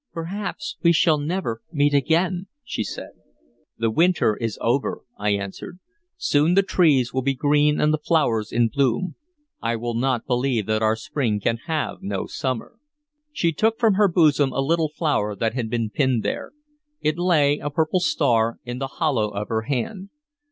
"Perhaps 0.13 0.77
we 0.81 0.91
shall 0.93 1.19
never 1.19 1.61
meet 1.71 1.93
again," 1.93 2.47
she 2.63 2.83
said. 2.83 3.11
"The 3.77 3.91
winter 3.91 4.35
is 4.35 4.57
over," 4.59 5.01
I 5.15 5.29
answered. 5.35 5.77
"Soon 6.17 6.55
the 6.55 6.63
trees 6.63 7.13
will 7.13 7.21
be 7.21 7.35
green 7.35 7.79
and 7.79 7.93
the 7.93 7.99
flowers 8.03 8.51
in 8.51 8.69
bloom. 8.69 9.13
I 9.61 9.75
will 9.75 9.93
not 9.93 10.25
believe 10.25 10.65
that 10.65 10.81
our 10.81 10.95
spring 10.95 11.39
can 11.39 11.57
have 11.67 12.01
no 12.01 12.25
summer." 12.25 12.79
She 13.31 13.51
took 13.53 13.77
from 13.77 13.93
her 13.93 14.07
bosom 14.07 14.51
a 14.53 14.59
little 14.59 14.89
flower 14.89 15.35
that 15.35 15.53
had 15.53 15.69
been 15.69 15.91
pinned 15.91 16.23
there. 16.23 16.51
It 17.01 17.19
lay, 17.19 17.59
a 17.59 17.69
purple 17.69 17.99
star, 17.99 18.57
in 18.65 18.79
the 18.79 18.87
hollow 18.97 19.29
of 19.29 19.49
her 19.49 19.61
hand. 19.61 20.09